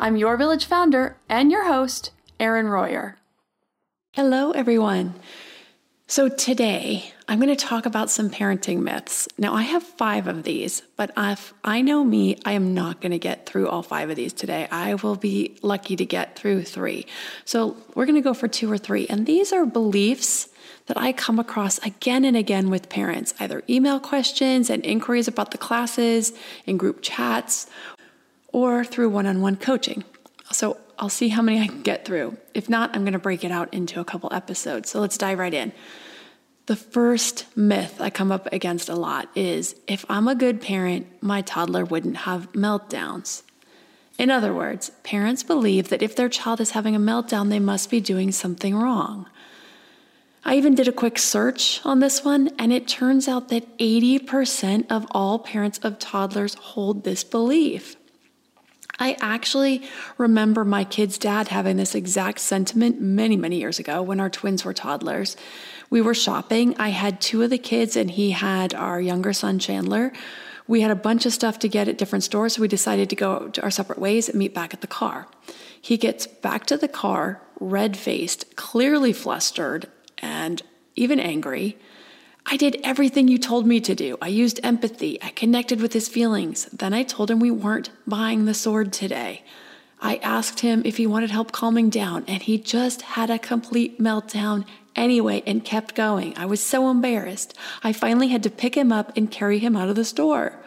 [0.00, 3.16] I'm your village founder and your host, Erin Royer.
[4.12, 5.14] Hello, everyone.
[6.06, 9.26] So, today I'm going to talk about some parenting myths.
[9.36, 13.10] Now, I have five of these, but if I know me, I am not going
[13.10, 14.68] to get through all five of these today.
[14.70, 17.04] I will be lucky to get through three.
[17.44, 19.08] So, we're going to go for two or three.
[19.08, 20.48] And these are beliefs
[20.86, 25.50] that I come across again and again with parents, either email questions and inquiries about
[25.50, 26.32] the classes,
[26.66, 27.66] in group chats,
[28.62, 30.04] or through one on one coaching.
[30.52, 32.36] So, I'll see how many I can get through.
[32.54, 34.90] If not, I'm going to break it out into a couple episodes.
[34.90, 35.72] So, let's dive right in.
[36.66, 41.06] The first myth I come up against a lot is if I'm a good parent,
[41.22, 43.42] my toddler wouldn't have meltdowns.
[44.18, 47.88] In other words, parents believe that if their child is having a meltdown, they must
[47.88, 49.30] be doing something wrong.
[50.44, 54.90] I even did a quick search on this one, and it turns out that 80%
[54.90, 57.96] of all parents of toddlers hold this belief.
[58.98, 59.82] I actually
[60.16, 64.64] remember my kid's dad having this exact sentiment many, many years ago when our twins
[64.64, 65.36] were toddlers.
[65.88, 66.76] We were shopping.
[66.78, 70.12] I had two of the kids, and he had our younger son, Chandler.
[70.66, 73.16] We had a bunch of stuff to get at different stores, so we decided to
[73.16, 75.28] go our separate ways and meet back at the car.
[75.80, 79.86] He gets back to the car, red faced, clearly flustered,
[80.18, 80.60] and
[80.96, 81.78] even angry.
[82.50, 84.16] I did everything you told me to do.
[84.22, 85.22] I used empathy.
[85.22, 86.64] I connected with his feelings.
[86.72, 89.42] Then I told him we weren't buying the sword today.
[90.00, 94.00] I asked him if he wanted help calming down, and he just had a complete
[94.00, 94.64] meltdown
[94.96, 96.38] anyway and kept going.
[96.38, 97.52] I was so embarrassed.
[97.82, 100.58] I finally had to pick him up and carry him out of the store.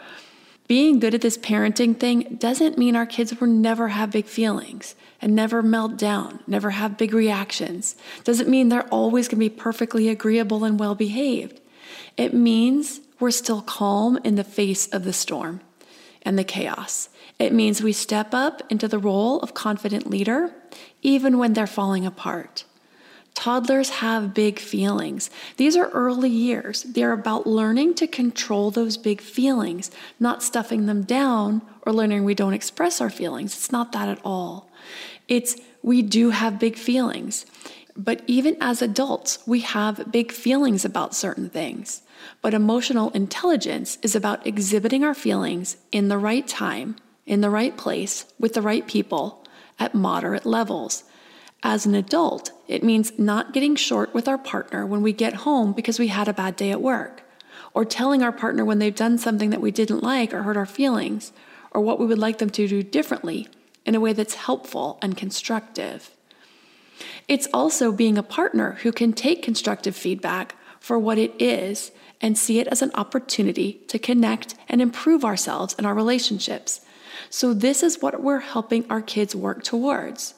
[0.68, 4.94] Being good at this parenting thing doesn't mean our kids will never have big feelings
[5.20, 7.96] and never melt down, never have big reactions.
[8.24, 11.60] Doesn't mean they're always going to be perfectly agreeable and well behaved.
[12.18, 15.62] It means we're still calm in the face of the storm
[16.24, 17.10] and the chaos.
[17.40, 20.54] It means we step up into the role of confident leader,
[21.02, 22.66] even when they're falling apart.
[23.34, 25.30] Toddlers have big feelings.
[25.58, 26.84] These are early years.
[26.84, 32.36] They're about learning to control those big feelings, not stuffing them down or learning we
[32.36, 33.54] don't express our feelings.
[33.54, 34.70] It's not that at all.
[35.28, 37.46] It's we do have big feelings.
[37.96, 42.02] But even as adults, we have big feelings about certain things.
[42.42, 47.76] But emotional intelligence is about exhibiting our feelings in the right time, in the right
[47.76, 49.44] place, with the right people,
[49.80, 51.04] at moderate levels.
[51.64, 55.74] As an adult, it means not getting short with our partner when we get home
[55.74, 57.24] because we had a bad day at work,
[57.74, 60.66] or telling our partner when they've done something that we didn't like or hurt our
[60.66, 61.32] feelings,
[61.72, 63.48] or what we would like them to do differently
[63.86, 66.12] in a way that's helpful and constructive.
[67.28, 72.38] It's also being a partner who can take constructive feedback for what it is and
[72.38, 76.82] see it as an opportunity to connect and improve ourselves and our relationships.
[77.30, 80.36] So, this is what we're helping our kids work towards.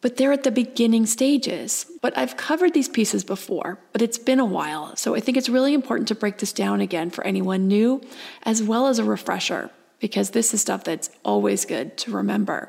[0.00, 1.86] But they're at the beginning stages.
[2.02, 4.96] But I've covered these pieces before, but it's been a while.
[4.96, 8.02] So I think it's really important to break this down again for anyone new,
[8.42, 9.70] as well as a refresher,
[10.00, 12.68] because this is stuff that's always good to remember.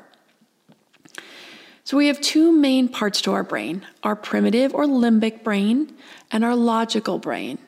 [1.84, 5.92] So, we have two main parts to our brain our primitive or limbic brain
[6.30, 7.58] and our logical brain.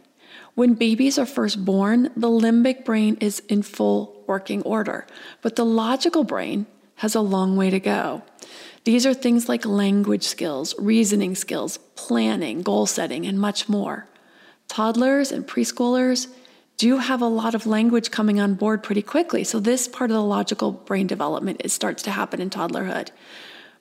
[0.54, 5.06] When babies are first born, the limbic brain is in full working order,
[5.42, 6.66] but the logical brain
[6.96, 8.22] has a long way to go.
[8.84, 14.06] These are things like language skills, reasoning skills, planning, goal setting, and much more.
[14.68, 16.28] Toddlers and preschoolers
[16.78, 20.14] do have a lot of language coming on board pretty quickly, so this part of
[20.14, 23.10] the logical brain development is, starts to happen in toddlerhood.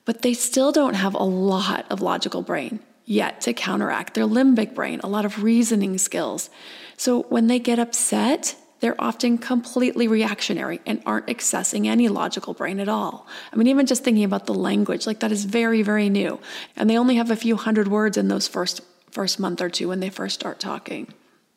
[0.05, 4.73] But they still don't have a lot of logical brain yet to counteract their limbic
[4.73, 6.49] brain, a lot of reasoning skills.
[6.97, 12.79] So when they get upset, they're often completely reactionary and aren't accessing any logical brain
[12.79, 13.27] at all.
[13.51, 16.39] I mean, even just thinking about the language, like that is very, very new.
[16.75, 18.81] And they only have a few hundred words in those first
[19.11, 21.13] first month or two when they first start talking.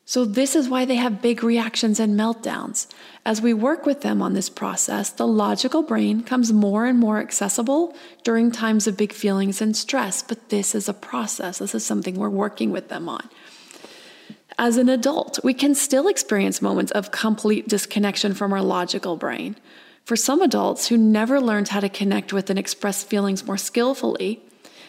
[0.09, 2.87] So, this is why they have big reactions and meltdowns.
[3.25, 7.19] As we work with them on this process, the logical brain comes more and more
[7.19, 10.23] accessible during times of big feelings and stress.
[10.23, 13.29] But this is a process, this is something we're working with them on
[14.59, 19.55] as an adult, we can still experience moments of complete disconnection from our logical brain.
[20.03, 24.41] For some adults who never learned how to connect with and express feelings more skillfully,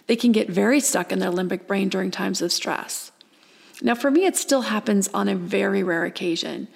[0.09, 3.13] they can get very stuck in their limbic brain during times of stress.
[3.83, 6.69] Now, for me, it still happens on a very rare occasion,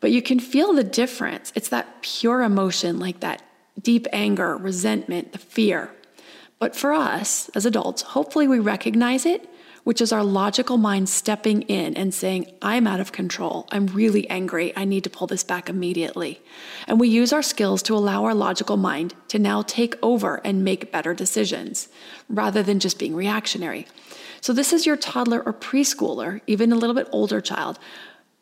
[0.00, 1.52] but you can feel the difference.
[1.54, 3.42] It's that pure emotion, like that
[3.80, 5.90] deep anger, resentment, the fear.
[6.58, 9.48] But for us as adults, hopefully we recognize it
[9.84, 13.66] which is our logical mind stepping in and saying, I'm out of control.
[13.70, 14.72] I'm really angry.
[14.76, 16.40] I need to pull this back immediately.
[16.86, 20.64] And we use our skills to allow our logical mind to now take over and
[20.64, 21.88] make better decisions
[22.28, 23.86] rather than just being reactionary.
[24.40, 27.78] So, this is your toddler or preschooler, even a little bit older child,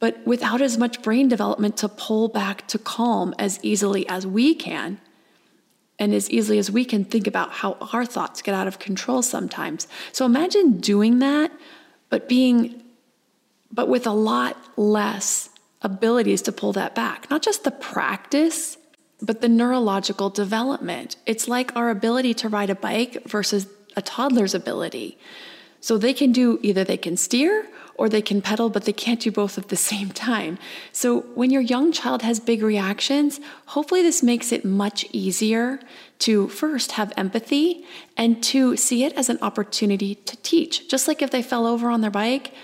[0.01, 4.55] but without as much brain development to pull back to calm as easily as we
[4.55, 5.01] can
[5.99, 9.23] and as easily as we can think about how our thoughts get out of control
[9.23, 9.89] sometimes.
[10.13, 11.51] So imagine doing that,
[12.09, 12.83] but being,
[13.73, 15.51] but with a lot less
[15.83, 17.29] abilities to pull that back.
[17.31, 18.77] Not just the practice,
[19.21, 21.17] but the neurological development.
[21.27, 23.67] It's like our ability to ride a bike versus
[23.97, 25.19] a toddler's ability.
[25.81, 27.67] So they can do either they can steer
[27.99, 30.59] or they can pedal, but they can't do both at the same time.
[30.93, 35.81] So when your young child has big reactions, hopefully this makes it much easier
[36.21, 37.85] to first have empathy
[38.17, 40.89] and to see it as an opportunity to teach.
[40.89, 42.55] Just like if they fell over on their bike,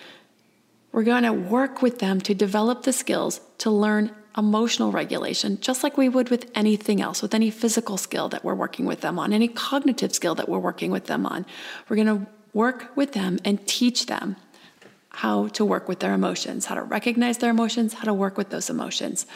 [0.92, 5.82] we're going to work with them to develop the skills to learn emotional regulation, just
[5.82, 9.18] like we would with anything else, with any physical skill that we're working with them
[9.18, 11.46] on, any cognitive skill that we're working with them on.
[11.88, 14.36] We're going to work with them and teach them
[15.10, 18.50] how to work with their emotions, how to recognize their emotions, how to work with
[18.50, 19.26] those emotions.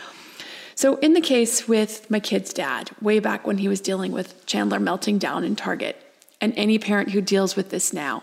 [0.75, 4.47] So, in the case with my kid's dad, way back when he was dealing with
[4.47, 6.01] Chandler melting down in Target,
[6.41, 8.23] and any parent who deals with this now,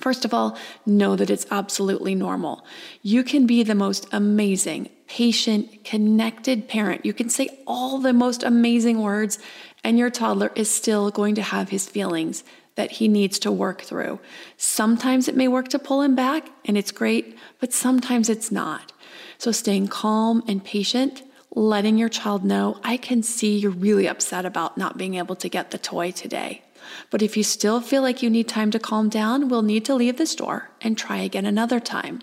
[0.00, 0.56] First of all,
[0.86, 2.64] know that it's absolutely normal.
[3.02, 7.04] You can be the most amazing, patient, connected parent.
[7.04, 9.38] You can say all the most amazing words,
[9.84, 12.42] and your toddler is still going to have his feelings
[12.74, 14.18] that he needs to work through.
[14.56, 18.92] Sometimes it may work to pull him back, and it's great, but sometimes it's not.
[19.38, 21.22] So, staying calm and patient,
[21.54, 25.48] letting your child know, I can see you're really upset about not being able to
[25.48, 26.62] get the toy today.
[27.10, 29.94] But if you still feel like you need time to calm down, we'll need to
[29.94, 32.20] leave the store and try again another time.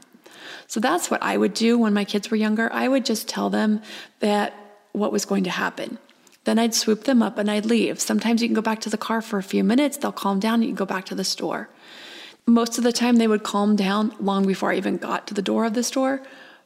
[0.68, 2.72] So that's what I would do when my kids were younger.
[2.72, 3.82] I would just tell them
[4.20, 4.54] that
[4.92, 5.98] what was going to happen.
[6.50, 8.00] Then I'd swoop them up and I'd leave.
[8.00, 10.56] Sometimes you can go back to the car for a few minutes, they'll calm down,
[10.56, 11.70] and you can go back to the store.
[12.48, 15.44] Most of the time, they would calm down long before I even got to the
[15.44, 16.24] door of the store.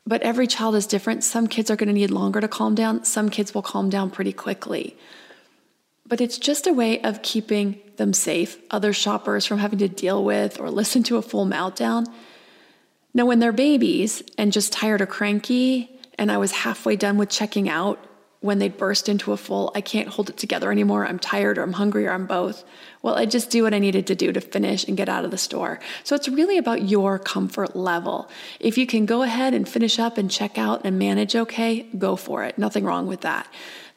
[0.08, 1.25] But every child is different.
[1.25, 4.10] Some kids are going to need longer to calm down, some kids will calm down
[4.10, 4.96] pretty quickly.
[6.08, 10.24] But it's just a way of keeping them safe, other shoppers from having to deal
[10.24, 12.08] with or listen to a full meltdown.
[13.13, 17.28] Now, when they're babies and just tired or cranky, and I was halfway done with
[17.28, 18.00] checking out,
[18.44, 21.64] when they burst into a full, I can't hold it together anymore, I'm tired or
[21.64, 22.66] I'm hungry or I'm both.
[23.02, 25.32] Well, I just do what I needed to do to finish and get out of
[25.32, 25.80] the store.
[26.04, 28.30] So it's really about your comfort level.
[28.60, 32.18] If you can go ahead and finish up and check out and manage okay, go
[32.18, 32.58] for it.
[32.58, 33.48] Nothing wrong with that.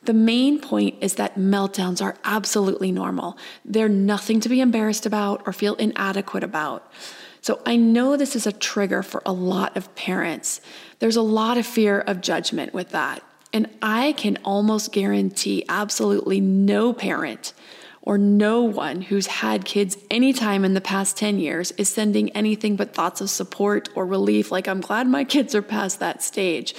[0.04, 3.36] The main point is that meltdowns are absolutely normal.
[3.64, 6.88] They're nothing to be embarrassed about or feel inadequate about.
[7.40, 10.60] So I know this is a trigger for a lot of parents.
[11.00, 13.24] There's a lot of fear of judgment with that.
[13.56, 17.54] And I can almost guarantee absolutely no parent
[18.02, 22.76] or no one who's had kids anytime in the past 10 years is sending anything
[22.76, 26.74] but thoughts of support or relief, like, I'm glad my kids are past that stage.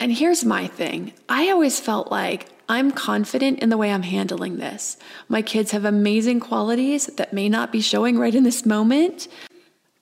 [0.00, 4.56] And here's my thing I always felt like I'm confident in the way I'm handling
[4.56, 4.96] this.
[5.28, 9.28] My kids have amazing qualities that may not be showing right in this moment.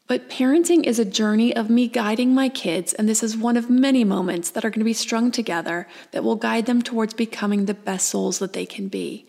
[0.07, 3.71] But parenting is a journey of me guiding my kids, and this is one of
[3.71, 7.65] many moments that are going to be strung together that will guide them towards becoming
[7.65, 9.27] the best souls that they can be.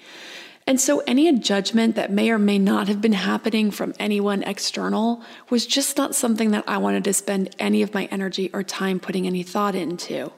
[0.67, 5.23] And so, any judgment that may or may not have been happening from anyone external
[5.49, 8.99] was just not something that I wanted to spend any of my energy or time
[8.99, 10.33] putting any thought into.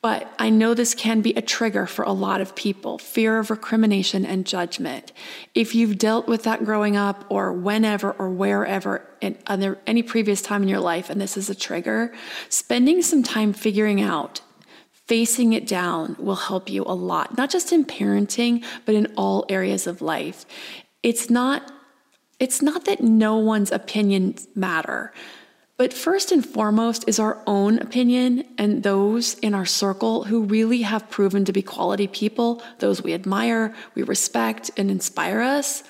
[0.00, 3.50] But I know this can be a trigger for a lot of people fear of
[3.50, 5.12] recrimination and judgment.
[5.54, 10.40] If you've dealt with that growing up or whenever or wherever in other, any previous
[10.40, 12.14] time in your life, and this is a trigger,
[12.48, 14.40] spending some time figuring out
[15.08, 19.46] facing it down will help you a lot, not just in parenting, but in all
[19.48, 20.44] areas of life.
[21.02, 21.72] It's not
[22.38, 25.12] it's not that no one's opinions matter.
[25.78, 30.82] But first and foremost is our own opinion and those in our circle who really
[30.82, 35.84] have proven to be quality people, those we admire, we respect, and inspire us.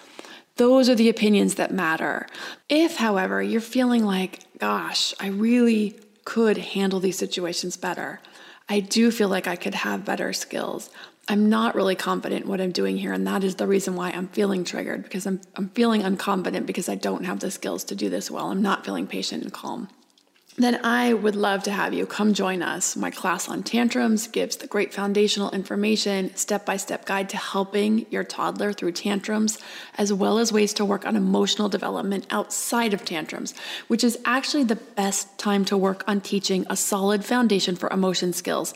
[0.57, 2.27] Those are the opinions that matter.
[2.69, 8.21] If, however, you're feeling like, gosh, I really could handle these situations better,
[8.69, 10.91] I do feel like I could have better skills.
[11.31, 14.29] I'm not really confident what I'm doing here, and that is the reason why I'm
[14.29, 18.09] feeling triggered because I'm, I'm feeling unconfident because I don't have the skills to do
[18.09, 18.51] this well.
[18.51, 19.89] I'm not feeling patient and calm.
[20.57, 22.97] Then I would love to have you come join us.
[22.97, 28.07] My class on tantrums gives the great foundational information, step by step guide to helping
[28.11, 29.59] your toddler through tantrums,
[29.97, 33.55] as well as ways to work on emotional development outside of tantrums,
[33.87, 38.33] which is actually the best time to work on teaching a solid foundation for emotion
[38.33, 38.75] skills.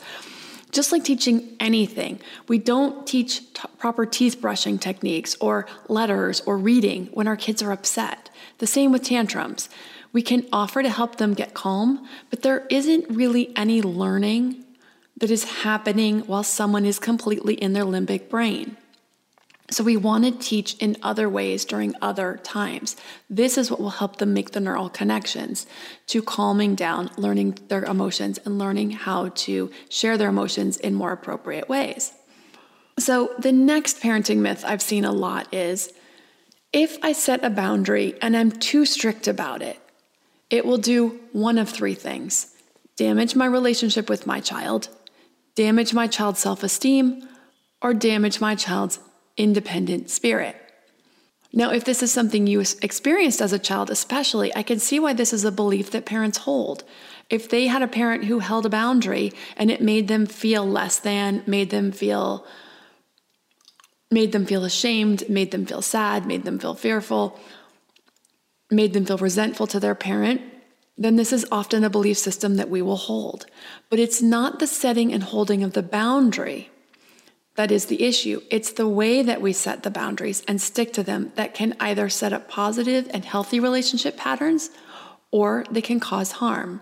[0.73, 6.57] Just like teaching anything, we don't teach t- proper teeth brushing techniques or letters or
[6.57, 8.31] reading when our kids are upset.
[8.57, 9.69] The same with tantrums.
[10.13, 14.65] We can offer to help them get calm, but there isn't really any learning
[15.17, 18.75] that is happening while someone is completely in their limbic brain.
[19.69, 22.95] So we want to teach in other ways during other times.
[23.29, 25.65] This is what will help them make the neural connections
[26.07, 31.11] to calming down, learning their emotions, and learning how to share their emotions in more
[31.11, 32.13] appropriate ways.
[32.99, 35.93] So, the next parenting myth I've seen a lot is
[36.71, 39.79] if I set a boundary and I'm too strict about it,
[40.49, 42.53] it will do one of three things
[42.95, 44.89] damage my relationship with my child,
[45.55, 47.27] damage my child's self esteem,
[47.81, 48.99] or damage my child's
[49.37, 50.55] independent spirit.
[51.55, 55.13] Now, if this is something you experienced as a child, especially, I can see why
[55.13, 56.83] this is a belief that parents hold.
[57.29, 60.97] If they had a parent who held a boundary and it made them feel less
[60.97, 62.45] than, made them feel
[64.09, 67.39] made them feel ashamed, made them feel sad, made them feel fearful,
[68.69, 70.39] made them feel resentful to their parent,
[70.97, 73.47] then this is often a belief system that we will hold.
[73.89, 76.69] But it's not the setting and holding of the boundary
[77.55, 78.41] that is the issue.
[78.49, 82.09] It's the way that we set the boundaries and stick to them that can either
[82.09, 84.71] set up positive and healthy relationship patterns
[85.29, 86.81] or they can cause harm.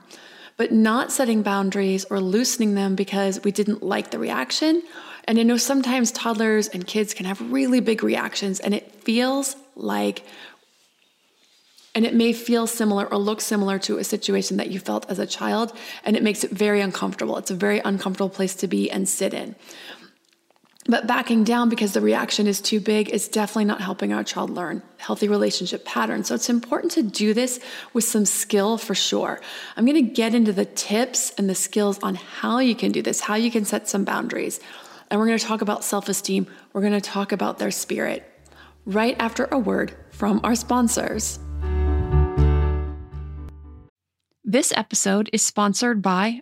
[0.57, 4.83] But not setting boundaries or loosening them because we didn't like the reaction.
[5.25, 9.55] And I know sometimes toddlers and kids can have really big reactions, and it feels
[9.75, 10.23] like
[11.93, 15.19] and it may feel similar or look similar to a situation that you felt as
[15.19, 15.75] a child,
[16.05, 17.35] and it makes it very uncomfortable.
[17.37, 19.55] It's a very uncomfortable place to be and sit in.
[20.87, 24.49] But backing down because the reaction is too big is definitely not helping our child
[24.49, 26.27] learn healthy relationship patterns.
[26.27, 27.59] So it's important to do this
[27.93, 29.41] with some skill for sure.
[29.77, 33.01] I'm going to get into the tips and the skills on how you can do
[33.01, 34.59] this, how you can set some boundaries.
[35.09, 36.47] And we're going to talk about self esteem.
[36.73, 38.27] We're going to talk about their spirit
[38.85, 41.39] right after a word from our sponsors.
[44.43, 46.41] This episode is sponsored by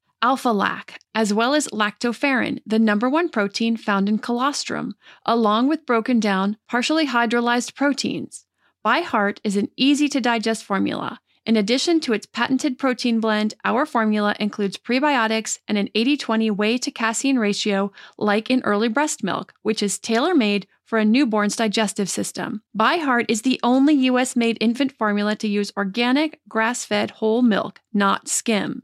[0.21, 5.85] alpha lac, as well as lactoferrin, the number one protein found in colostrum, along with
[5.85, 8.45] broken down, partially hydrolyzed proteins.
[8.85, 11.19] ByHeart is an easy to digest formula.
[11.45, 16.51] In addition to its patented protein blend, our formula includes prebiotics and an 80 20
[16.51, 21.05] whey to casein ratio, like in early breast milk, which is tailor made for a
[21.05, 22.61] newborn's digestive system.
[22.77, 27.81] ByHeart is the only US made infant formula to use organic, grass fed whole milk,
[27.91, 28.83] not skim.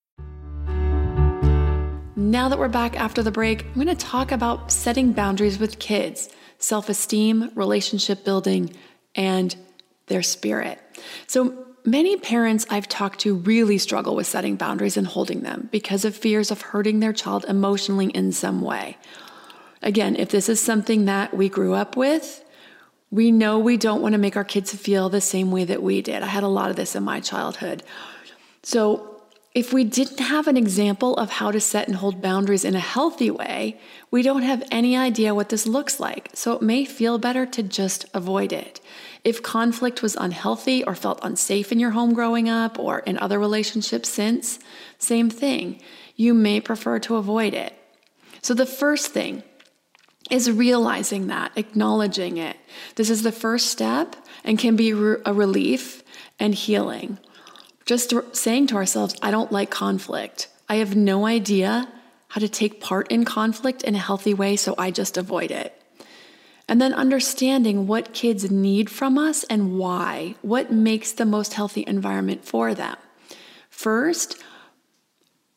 [2.31, 5.79] Now that we're back after the break, I'm going to talk about setting boundaries with
[5.79, 8.73] kids, self esteem, relationship building,
[9.15, 9.53] and
[10.07, 10.79] their spirit.
[11.27, 16.05] So, many parents I've talked to really struggle with setting boundaries and holding them because
[16.05, 18.95] of fears of hurting their child emotionally in some way.
[19.81, 22.45] Again, if this is something that we grew up with,
[23.09, 26.01] we know we don't want to make our kids feel the same way that we
[26.01, 26.23] did.
[26.23, 27.83] I had a lot of this in my childhood.
[28.63, 29.10] So,
[29.53, 32.79] if we didn't have an example of how to set and hold boundaries in a
[32.79, 33.77] healthy way,
[34.09, 36.29] we don't have any idea what this looks like.
[36.33, 38.79] So it may feel better to just avoid it.
[39.25, 43.39] If conflict was unhealthy or felt unsafe in your home growing up or in other
[43.39, 44.57] relationships since,
[44.97, 45.81] same thing.
[46.15, 47.73] You may prefer to avoid it.
[48.41, 49.43] So the first thing
[50.29, 52.55] is realizing that, acknowledging it.
[52.95, 54.15] This is the first step
[54.45, 56.03] and can be a relief
[56.39, 57.19] and healing
[57.85, 60.47] just saying to ourselves, I don't like conflict.
[60.69, 61.87] I have no idea
[62.29, 65.77] how to take part in conflict in a healthy way, so I just avoid it.
[66.69, 71.83] And then understanding what kids need from us and why, what makes the most healthy
[71.85, 72.95] environment for them.
[73.69, 74.41] First,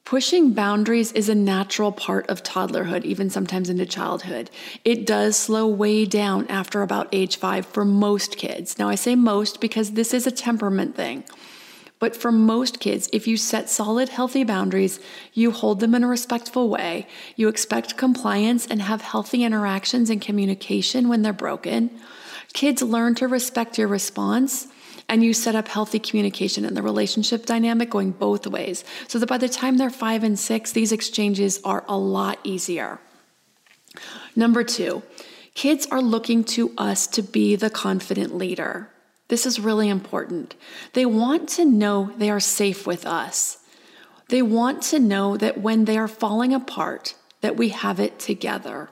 [0.05, 4.51] pushing boundaries is a natural part of toddlerhood, even sometimes into childhood.
[4.85, 8.79] It does slow way down after about age five for most kids.
[8.79, 11.23] Now, I say most because this is a temperament thing.
[12.01, 15.01] But for most kids, if you set solid, healthy boundaries,
[15.33, 20.21] you hold them in a respectful way, you expect compliance and have healthy interactions and
[20.21, 21.91] communication when they're broken,
[22.53, 24.69] kids learn to respect your response
[25.09, 29.29] and you set up healthy communication and the relationship dynamic going both ways so that
[29.29, 32.99] by the time they're five and six, these exchanges are a lot easier.
[34.35, 35.03] Number two,
[35.55, 38.91] kids are looking to us to be the confident leader.
[39.29, 40.55] This is really important.
[40.93, 43.59] They want to know they are safe with us.
[44.29, 48.91] They want to know that when they are falling apart, that we have it together.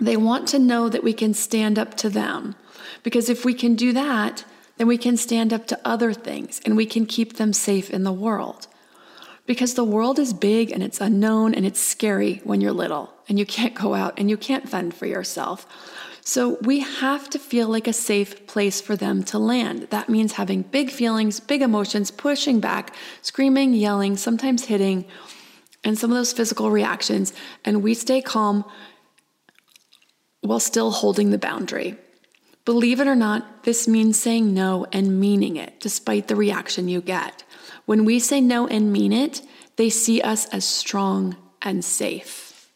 [0.00, 2.56] They want to know that we can stand up to them.
[3.02, 4.44] Because if we can do that,
[4.76, 8.04] then we can stand up to other things and we can keep them safe in
[8.04, 8.66] the world.
[9.46, 13.38] Because the world is big and it's unknown and it's scary when you're little and
[13.38, 15.66] you can't go out and you can't fend for yourself.
[16.24, 19.88] So we have to feel like a safe place for them to land.
[19.90, 25.04] That means having big feelings, big emotions, pushing back, screaming, yelling, sometimes hitting,
[25.82, 27.32] and some of those physical reactions.
[27.64, 28.64] And we stay calm
[30.42, 31.96] while still holding the boundary.
[32.64, 37.00] Believe it or not, this means saying no and meaning it, despite the reaction you
[37.00, 37.42] get.
[37.84, 39.42] When we say no and mean it,
[39.74, 42.70] they see us as strong and safe.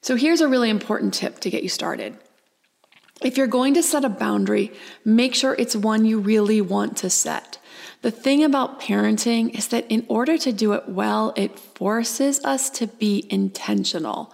[0.00, 2.18] So here's a really important tip to get you started.
[3.20, 4.72] If you're going to set a boundary,
[5.04, 7.58] make sure it's one you really want to set.
[8.02, 12.68] The thing about parenting is that in order to do it well, it forces us
[12.70, 14.32] to be intentional.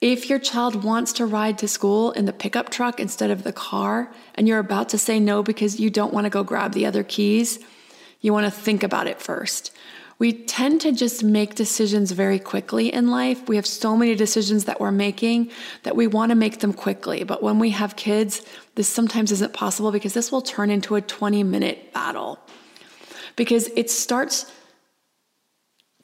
[0.00, 3.52] If your child wants to ride to school in the pickup truck instead of the
[3.52, 6.84] car, and you're about to say no because you don't want to go grab the
[6.84, 7.60] other keys,
[8.20, 9.72] you want to think about it first.
[10.18, 13.48] We tend to just make decisions very quickly in life.
[13.48, 15.50] We have so many decisions that we're making
[15.82, 17.22] that we want to make them quickly.
[17.24, 18.40] But when we have kids,
[18.76, 22.38] this sometimes isn't possible because this will turn into a 20 minute battle.
[23.36, 24.50] Because it starts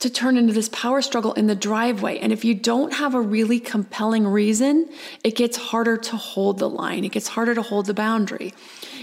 [0.00, 2.18] to turn into this power struggle in the driveway.
[2.18, 4.90] And if you don't have a really compelling reason,
[5.22, 8.52] it gets harder to hold the line, it gets harder to hold the boundary.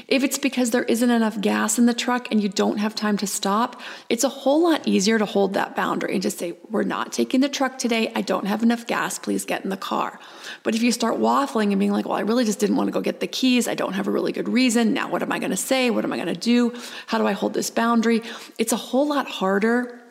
[0.10, 3.16] If it's because there isn't enough gas in the truck and you don't have time
[3.18, 6.82] to stop, it's a whole lot easier to hold that boundary and just say, We're
[6.82, 8.12] not taking the truck today.
[8.16, 9.20] I don't have enough gas.
[9.20, 10.20] Please get in the car.
[10.64, 12.92] But if you start waffling and being like, Well, I really just didn't want to
[12.92, 13.68] go get the keys.
[13.68, 14.94] I don't have a really good reason.
[14.94, 15.92] Now, what am I going to say?
[15.92, 16.76] What am I going to do?
[17.06, 18.24] How do I hold this boundary?
[18.58, 20.02] It's a whole lot harder.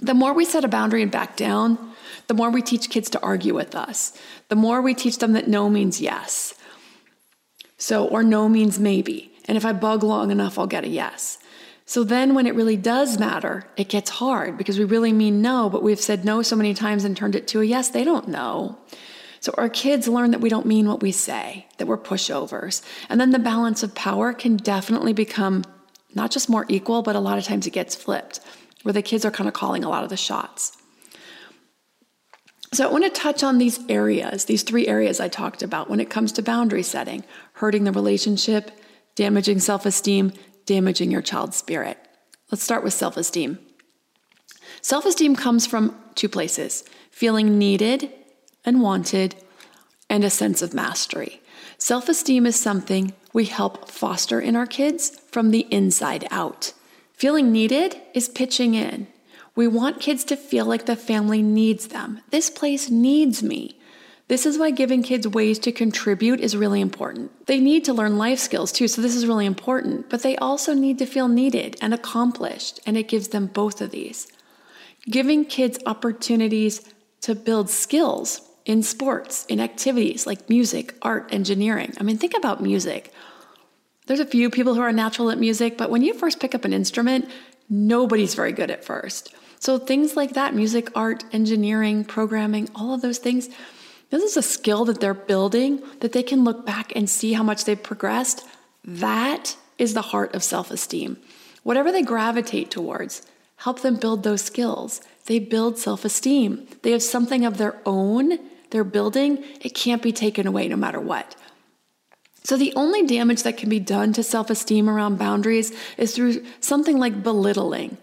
[0.00, 1.78] The more we set a boundary and back down,
[2.26, 4.18] the more we teach kids to argue with us.
[4.48, 6.54] The more we teach them that no means yes.
[7.78, 9.32] So, or no means maybe.
[9.46, 11.38] And if I bug long enough, I'll get a yes.
[11.86, 15.70] So then when it really does matter, it gets hard because we really mean no,
[15.70, 18.28] but we've said no so many times and turned it to a yes, they don't
[18.28, 18.78] know.
[19.40, 22.82] So our kids learn that we don't mean what we say, that we're pushovers.
[23.08, 25.64] And then the balance of power can definitely become
[26.14, 28.40] not just more equal, but a lot of times it gets flipped,
[28.82, 30.76] where the kids are kind of calling a lot of the shots.
[32.74, 36.00] So, I want to touch on these areas, these three areas I talked about when
[36.00, 37.24] it comes to boundary setting
[37.58, 38.70] hurting the relationship,
[39.14, 40.32] damaging self esteem,
[40.66, 41.98] damaging your child's spirit.
[42.50, 43.58] Let's start with self esteem.
[44.80, 48.12] Self esteem comes from two places feeling needed
[48.64, 49.34] and wanted,
[50.08, 51.40] and a sense of mastery.
[51.78, 56.72] Self esteem is something we help foster in our kids from the inside out.
[57.12, 59.08] Feeling needed is pitching in.
[59.56, 62.20] We want kids to feel like the family needs them.
[62.30, 63.77] This place needs me.
[64.28, 67.46] This is why giving kids ways to contribute is really important.
[67.46, 70.74] They need to learn life skills too, so this is really important, but they also
[70.74, 74.28] need to feel needed and accomplished, and it gives them both of these.
[75.10, 76.82] Giving kids opportunities
[77.22, 81.94] to build skills in sports, in activities like music, art, engineering.
[81.98, 83.10] I mean, think about music.
[84.06, 86.66] There's a few people who are natural at music, but when you first pick up
[86.66, 87.30] an instrument,
[87.70, 89.34] nobody's very good at first.
[89.58, 93.48] So things like that music, art, engineering, programming, all of those things
[94.10, 97.42] this is a skill that they're building that they can look back and see how
[97.42, 98.46] much they've progressed.
[98.84, 101.18] That is the heart of self esteem.
[101.62, 105.00] Whatever they gravitate towards, help them build those skills.
[105.26, 106.66] They build self esteem.
[106.82, 108.38] They have something of their own
[108.70, 109.44] they're building.
[109.60, 111.36] It can't be taken away no matter what.
[112.44, 116.44] So, the only damage that can be done to self esteem around boundaries is through
[116.60, 117.98] something like belittling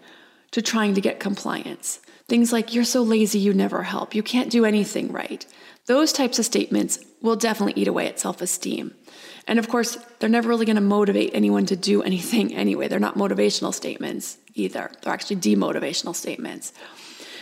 [0.52, 2.00] to trying to get compliance.
[2.28, 5.46] Things like, you're so lazy, you never help, you can't do anything right.
[5.86, 8.94] Those types of statements will definitely eat away at self esteem.
[9.46, 12.88] And of course, they're never really going to motivate anyone to do anything anyway.
[12.88, 16.72] They're not motivational statements either, they're actually demotivational statements.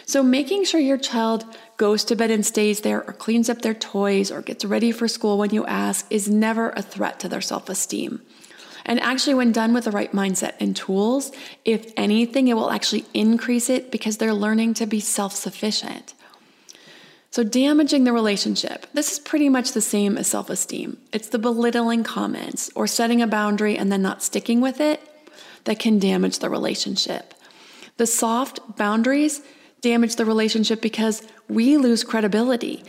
[0.07, 1.45] So, making sure your child
[1.79, 5.09] goes to bed and stays there, or cleans up their toys, or gets ready for
[5.09, 8.21] school when you ask is never a threat to their self esteem.
[8.85, 11.33] And actually, when done with the right mindset and tools,
[11.65, 16.13] if anything, it will actually increase it because they're learning to be self sufficient.
[17.35, 18.87] So, damaging the relationship.
[18.93, 20.99] This is pretty much the same as self esteem.
[21.13, 25.01] It's the belittling comments or setting a boundary and then not sticking with it
[25.65, 27.35] that can damage the relationship.
[27.97, 29.43] The soft boundaries
[29.81, 32.85] damage the relationship because we lose credibility.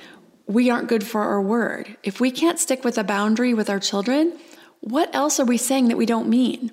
[0.45, 1.97] We aren't good for our word.
[2.03, 4.37] If we can't stick with a boundary with our children,
[4.79, 6.71] what else are we saying that we don't mean?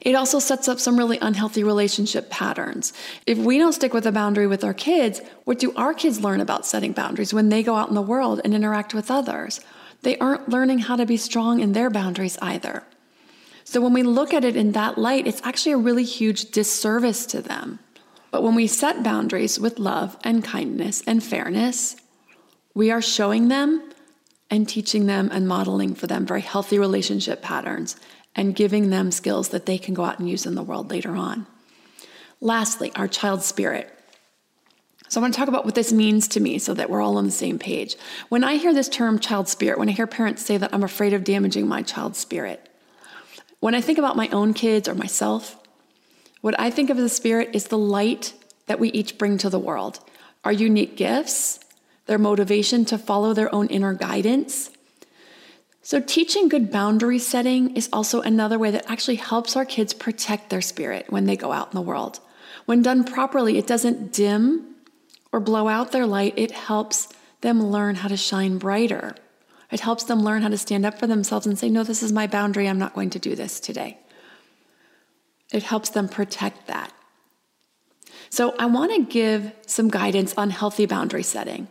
[0.00, 2.92] It also sets up some really unhealthy relationship patterns.
[3.26, 6.40] If we don't stick with a boundary with our kids, what do our kids learn
[6.40, 9.60] about setting boundaries when they go out in the world and interact with others?
[10.02, 12.82] They aren't learning how to be strong in their boundaries either.
[13.64, 17.24] So when we look at it in that light, it's actually a really huge disservice
[17.26, 17.78] to them.
[18.30, 21.96] But when we set boundaries with love and kindness and fairness,
[22.74, 23.92] we are showing them
[24.50, 27.96] and teaching them and modeling for them very healthy relationship patterns
[28.34, 31.14] and giving them skills that they can go out and use in the world later
[31.14, 31.46] on.
[32.40, 33.88] Lastly, our child spirit.
[35.08, 37.18] So, I want to talk about what this means to me so that we're all
[37.18, 37.96] on the same page.
[38.30, 41.12] When I hear this term child spirit, when I hear parents say that I'm afraid
[41.12, 42.68] of damaging my child's spirit,
[43.60, 45.56] when I think about my own kids or myself,
[46.40, 48.32] what I think of as a spirit is the light
[48.66, 50.00] that we each bring to the world,
[50.44, 51.60] our unique gifts,
[52.06, 54.70] their motivation to follow their own inner guidance,
[55.84, 60.48] so, teaching good boundary setting is also another way that actually helps our kids protect
[60.48, 62.20] their spirit when they go out in the world.
[62.66, 64.76] When done properly, it doesn't dim
[65.32, 67.08] or blow out their light, it helps
[67.40, 69.16] them learn how to shine brighter.
[69.72, 72.12] It helps them learn how to stand up for themselves and say, No, this is
[72.12, 72.68] my boundary.
[72.68, 73.98] I'm not going to do this today.
[75.52, 76.92] It helps them protect that.
[78.30, 81.66] So, I want to give some guidance on healthy boundary setting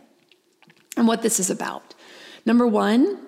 [0.98, 1.94] and what this is about.
[2.44, 3.18] Number one,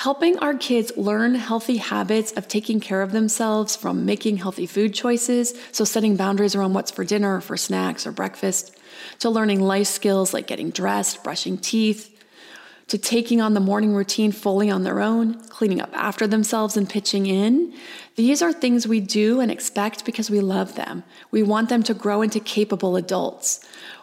[0.00, 4.94] helping our kids learn healthy habits of taking care of themselves from making healthy food
[4.94, 8.74] choices, so setting boundaries around what's for dinner or for snacks or breakfast,
[9.18, 12.18] to learning life skills like getting dressed, brushing teeth,
[12.88, 16.88] to taking on the morning routine fully on their own, cleaning up after themselves and
[16.88, 17.70] pitching in.
[18.16, 21.04] These are things we do and expect because we love them.
[21.30, 23.60] We want them to grow into capable adults.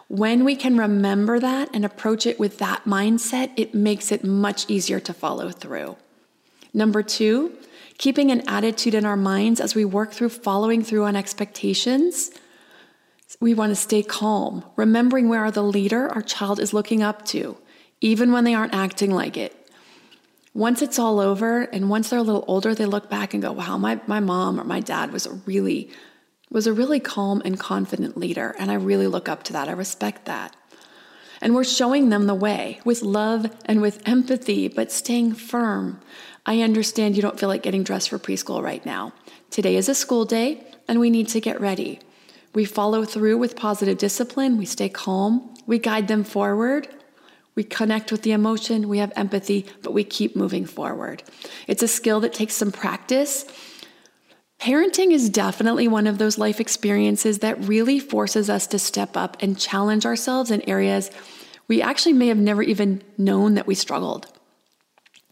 [0.08, 4.68] When we can remember that and approach it with that mindset, it makes it much
[4.68, 5.98] easier to follow through.
[6.72, 7.52] Number two,
[7.98, 12.30] keeping an attitude in our minds as we work through following through on expectations.
[13.38, 17.26] We want to stay calm, remembering we are the leader our child is looking up
[17.26, 17.58] to,
[18.00, 19.54] even when they aren't acting like it.
[20.54, 23.52] Once it's all over and once they're a little older, they look back and go,
[23.52, 25.90] wow, my, my mom or my dad was a really
[26.50, 29.68] was a really calm and confident leader, and I really look up to that.
[29.68, 30.56] I respect that.
[31.40, 36.00] And we're showing them the way with love and with empathy, but staying firm.
[36.44, 39.12] I understand you don't feel like getting dressed for preschool right now.
[39.50, 42.00] Today is a school day and we need to get ready.
[42.54, 46.88] We follow through with positive discipline, we stay calm, we guide them forward,
[47.54, 51.22] we connect with the emotion, we have empathy, but we keep moving forward.
[51.66, 53.44] It's a skill that takes some practice.
[54.60, 59.36] Parenting is definitely one of those life experiences that really forces us to step up
[59.40, 61.10] and challenge ourselves in areas
[61.68, 64.26] we actually may have never even known that we struggled.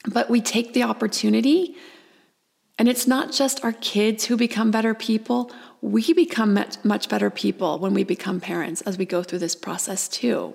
[0.07, 1.75] But we take the opportunity,
[2.79, 5.51] and it's not just our kids who become better people.
[5.81, 10.09] We become much, better people when we become parents as we go through this process
[10.09, 10.55] too.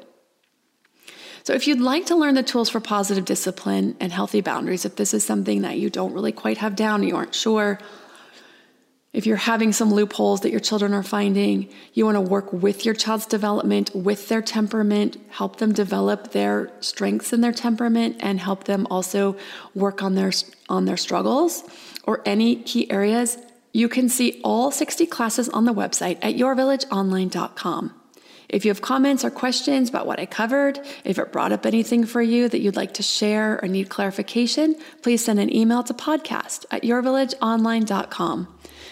[1.44, 4.96] So, if you'd like to learn the tools for positive discipline and healthy boundaries, if
[4.96, 7.80] this is something that you don't really quite have down, you aren't sure,
[9.14, 12.86] if you're having some loopholes that your children are finding, you want to work with
[12.86, 18.40] your child's development, with their temperament, help them develop their strengths in their temperament and
[18.40, 19.36] help them also
[19.76, 20.32] work on their
[20.70, 21.64] on their struggles
[22.06, 23.38] or any key areas,
[23.74, 27.94] you can see all 60 classes on the website at yourvillageonline.com.
[28.50, 32.06] If you have comments or questions about what I covered, if it brought up anything
[32.06, 35.94] for you that you'd like to share or need clarification, please send an email to
[35.94, 38.48] podcast at yourvillageonline.com.